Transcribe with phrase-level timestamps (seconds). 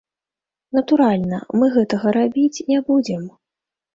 [0.77, 3.21] Натуральна, мы гэтага рабіць не будзем.